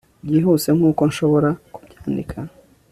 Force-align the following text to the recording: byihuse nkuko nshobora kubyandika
byihuse 0.25 0.69
nkuko 0.77 1.01
nshobora 1.09 1.49
kubyandika 1.73 2.37